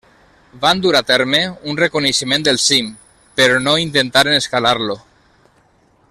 Van 0.61 0.79
dur 0.85 0.93
a 0.99 1.01
terme 1.09 1.41
un 1.73 1.77
reconeixement 1.81 2.47
del 2.47 2.59
cim, 2.65 2.89
però 3.41 3.61
no 3.69 3.77
intentaren 3.85 4.39
escalar-lo. 4.43 5.01